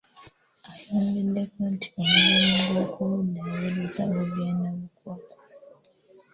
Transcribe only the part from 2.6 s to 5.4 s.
gw'okugiddaabiriza gugenda bukwakku.